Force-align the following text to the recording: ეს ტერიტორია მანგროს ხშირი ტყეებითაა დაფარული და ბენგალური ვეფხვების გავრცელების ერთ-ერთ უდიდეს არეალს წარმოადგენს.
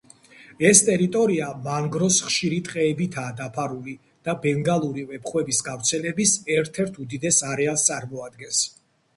ეს 0.67 0.79
ტერიტორია 0.85 1.49
მანგროს 1.65 2.17
ხშირი 2.29 2.57
ტყეებითაა 2.69 3.35
დაფარული 3.41 3.95
და 4.29 4.35
ბენგალური 4.47 5.05
ვეფხვების 5.13 5.63
გავრცელების 5.69 6.35
ერთ-ერთ 6.59 7.01
უდიდეს 7.05 7.43
არეალს 7.53 7.89
წარმოადგენს. 7.93 8.65